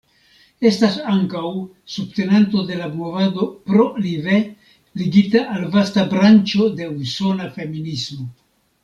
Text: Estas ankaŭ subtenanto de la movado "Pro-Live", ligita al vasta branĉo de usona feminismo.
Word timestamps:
Estas 0.67 0.95
ankaŭ 1.15 1.49
subtenanto 1.95 2.63
de 2.69 2.77
la 2.79 2.87
movado 2.93 3.47
"Pro-Live", 3.69 4.39
ligita 5.03 5.43
al 5.57 5.69
vasta 5.77 6.07
branĉo 6.15 6.71
de 6.81 6.89
usona 7.05 7.51
feminismo. 7.61 8.27